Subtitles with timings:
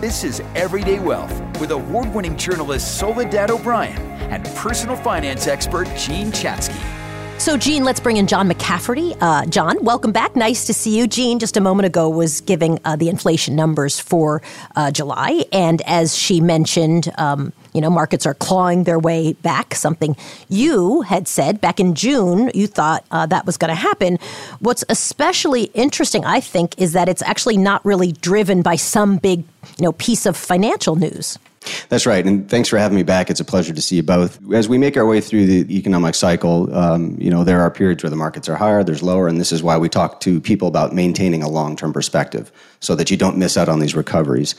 [0.00, 3.98] This is Everyday Wealth with award winning journalist Soledad O'Brien
[4.30, 7.05] and personal finance expert Jean Chatzky.
[7.38, 9.16] So, Jean, let's bring in John McCafferty.
[9.20, 10.34] Uh, John, welcome back.
[10.34, 11.06] Nice to see you.
[11.06, 14.42] Jean, just a moment ago, was giving uh, the inflation numbers for
[14.74, 15.44] uh, July.
[15.52, 20.16] And as she mentioned, um, you know, markets are clawing their way back, something
[20.48, 24.18] you had said back in June, you thought uh, that was going to happen.
[24.60, 29.40] What's especially interesting, I think, is that it's actually not really driven by some big,
[29.78, 31.38] you know, piece of financial news.
[31.88, 32.24] That's right.
[32.24, 33.30] And thanks for having me back.
[33.30, 34.38] It's a pleasure to see you both.
[34.52, 38.02] As we make our way through the economic cycle, um, you know, there are periods
[38.02, 40.68] where the markets are higher, there's lower, and this is why we talk to people
[40.68, 44.54] about maintaining a long term perspective so that you don't miss out on these recoveries.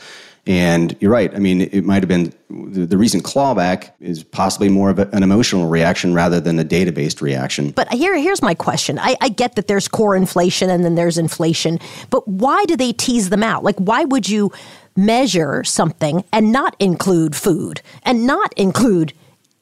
[0.48, 1.34] And you're right.
[1.34, 5.06] I mean, it might have been the, the recent clawback is possibly more of a,
[5.12, 7.70] an emotional reaction rather than a data based reaction.
[7.70, 8.98] But here, here's my question.
[8.98, 11.78] I, I get that there's core inflation and then there's inflation,
[12.08, 13.62] but why do they tease them out?
[13.62, 14.50] Like, why would you
[14.98, 19.12] measure something and not include food and not include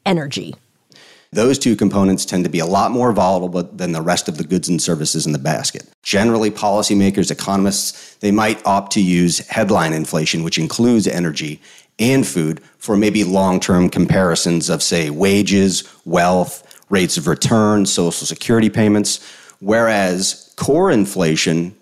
[0.06, 0.54] energy?
[1.32, 4.44] Those two components tend to be a lot more volatile than the rest of the
[4.44, 5.86] goods and services in the basket.
[6.02, 11.60] Generally, policymakers, economists, they might opt to use headline inflation, which includes energy
[11.98, 18.26] and food, for maybe long term comparisons of, say, wages, wealth, rates of return, social
[18.26, 19.20] security payments,
[19.60, 21.74] whereas core inflation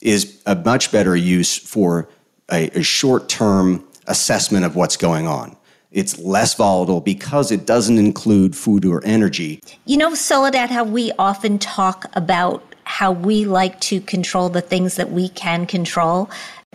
[0.00, 2.08] is a much better use for
[2.52, 5.56] a, a short term assessment of what's going on.
[5.92, 9.60] It's less volatile because it doesn't include food or energy.
[9.86, 14.96] You know, Soledad, how we often talk about how we like to control the things
[14.96, 16.30] that we can control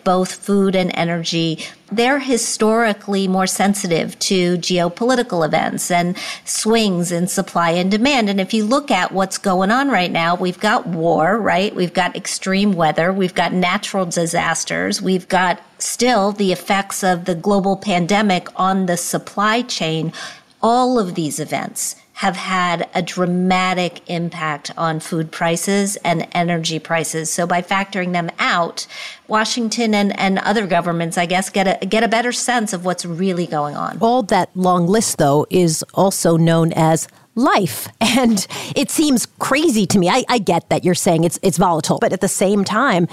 [0.06, 1.60] both food and energy,
[1.92, 8.30] they're historically more sensitive to geopolitical events and swings in supply and demand.
[8.30, 11.76] And if you look at what's going on right now, we've got war, right?
[11.76, 17.36] We've got extreme weather, we've got natural disasters, we've got still the effects of the
[17.36, 20.14] global pandemic on the supply chain.
[20.62, 27.30] All of these events have had a dramatic impact on food prices and energy prices.
[27.30, 28.88] So by factoring them out,
[29.28, 33.06] Washington and, and other governments, I guess, get a get a better sense of what's
[33.06, 33.98] really going on.
[34.00, 37.90] All that long list though is also known as life.
[38.18, 40.08] And it seems crazy to me.
[40.08, 43.10] I, I get that you're saying it's it's volatile, but at the same time,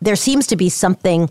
[0.00, 1.28] there seems to be something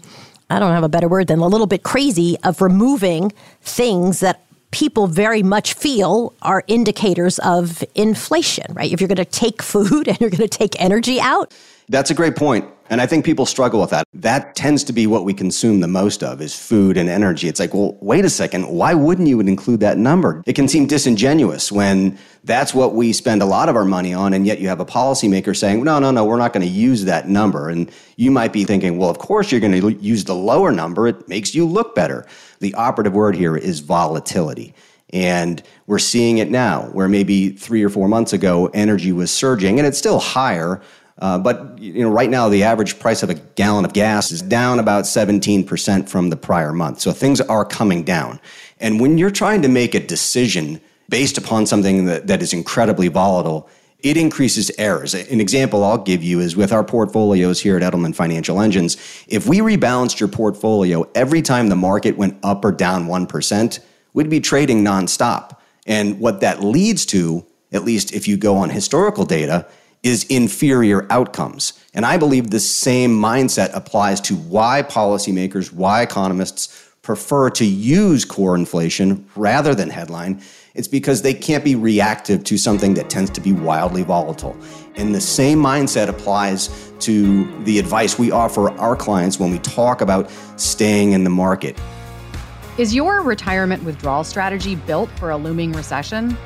[0.49, 4.46] I don't have a better word than a little bit crazy of removing things that
[4.71, 8.91] people very much feel are indicators of inflation, right?
[8.91, 11.53] If you're going to take food and you're going to take energy out.
[11.89, 12.65] That's a great point.
[12.89, 14.07] And I think people struggle with that.
[14.13, 17.47] That tends to be what we consume the most of is food and energy.
[17.47, 18.67] It's like, well, wait a second.
[18.67, 20.41] Why wouldn't you include that number?
[20.45, 24.33] It can seem disingenuous when that's what we spend a lot of our money on.
[24.33, 27.03] And yet you have a policymaker saying, no, no, no, we're not going to use
[27.05, 27.69] that number.
[27.69, 31.07] And you might be thinking, well, of course you're going to use the lower number.
[31.07, 32.25] It makes you look better.
[32.59, 34.73] The operative word here is volatility.
[35.13, 39.79] And we're seeing it now, where maybe three or four months ago, energy was surging,
[39.79, 40.81] and it's still higher
[41.19, 44.41] uh, but you know, right now the average price of a gallon of gas is
[44.41, 46.99] down about 17% from the prior month.
[46.99, 48.39] So things are coming down.
[48.79, 50.79] And when you're trying to make a decision
[51.09, 53.67] based upon something that, that is incredibly volatile,
[54.03, 55.15] it increases errors.
[55.15, 58.95] An example I'll give you is with our portfolios here at Edelman Financial Engines.
[59.27, 63.79] If we rebalanced your portfolio every time the market went up or down 1%,
[64.13, 65.57] we'd be trading nonstop.
[65.87, 69.65] And what that leads to, at least if you go on historical data,
[70.07, 71.73] is inferior outcomes.
[71.93, 78.25] And I believe the same mindset applies to why policymakers, why economists prefer to use
[78.25, 80.41] core inflation rather than headline.
[80.75, 84.55] It's because they can't be reactive to something that tends to be wildly volatile.
[84.95, 90.01] And the same mindset applies to the advice we offer our clients when we talk
[90.01, 91.77] about staying in the market.
[92.77, 96.37] Is your retirement withdrawal strategy built for a looming recession?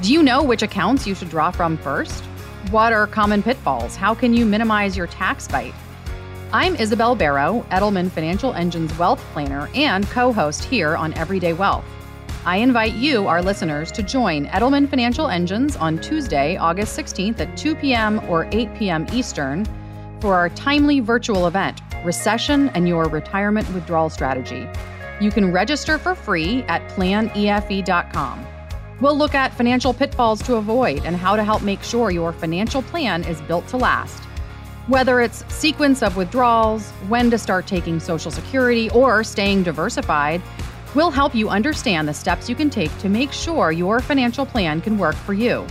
[0.00, 2.22] Do you know which accounts you should draw from first?
[2.70, 3.94] What are common pitfalls?
[3.94, 5.74] How can you minimize your tax bite?
[6.50, 11.84] I'm Isabel Barrow, Edelman Financial Engine's wealth planner and co host here on Everyday Wealth.
[12.46, 17.54] I invite you, our listeners, to join Edelman Financial Engines on Tuesday, August 16th at
[17.56, 18.18] 2 p.m.
[18.30, 19.06] or 8 p.m.
[19.12, 19.66] Eastern
[20.20, 24.66] for our timely virtual event, Recession and Your Retirement Withdrawal Strategy.
[25.20, 28.46] You can register for free at planefe.com.
[29.00, 32.82] We'll look at financial pitfalls to avoid and how to help make sure your financial
[32.82, 34.22] plan is built to last.
[34.86, 40.42] Whether it's sequence of withdrawals, when to start taking Social Security, or staying diversified,
[40.94, 44.80] we'll help you understand the steps you can take to make sure your financial plan
[44.80, 45.66] can work for you.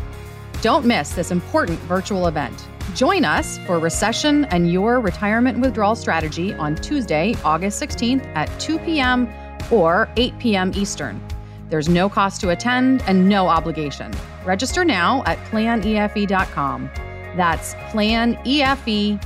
[0.62, 2.68] Don't miss this important virtual event.
[2.94, 8.80] Join us for Recession and Your Retirement Withdrawal Strategy on Tuesday, August 16th at 2
[8.80, 9.30] p.m.
[9.72, 10.72] or 8 p.m.
[10.76, 11.22] Eastern.
[11.70, 14.12] There's no cost to attend and no obligation.
[14.46, 16.90] Register now at planefe.com.
[17.36, 19.20] That's planefe.com.